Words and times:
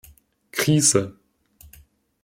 Krise! 0.51 1.13